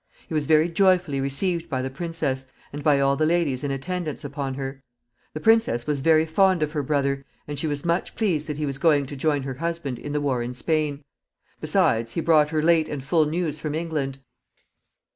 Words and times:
He 0.27 0.33
was 0.33 0.47
very 0.47 0.67
joyfully 0.67 1.21
received 1.21 1.69
by 1.69 1.83
the 1.83 1.91
princess, 1.91 2.47
and 2.73 2.83
by 2.83 2.99
all 2.99 3.15
the 3.15 3.27
ladies 3.27 3.63
in 3.63 3.69
attendance 3.69 4.23
upon 4.25 4.55
her. 4.55 4.81
The 5.35 5.39
princess 5.39 5.85
was 5.85 5.99
very 5.99 6.25
fond 6.25 6.63
of 6.63 6.71
her 6.71 6.81
brother, 6.81 7.23
and 7.47 7.59
she 7.59 7.67
was 7.67 7.85
much 7.85 8.15
pleased 8.15 8.47
that 8.47 8.57
he 8.57 8.65
was 8.65 8.79
going 8.79 9.05
to 9.05 9.15
join 9.15 9.43
her 9.43 9.53
husband 9.53 9.99
in 9.99 10.11
the 10.11 10.19
war 10.19 10.41
in 10.41 10.55
Spain; 10.55 11.03
besides, 11.59 12.13
he 12.13 12.19
brought 12.19 12.49
her 12.49 12.63
late 12.63 12.89
and 12.89 13.03
full 13.03 13.27
news 13.27 13.59
from 13.59 13.75
England. 13.75 14.17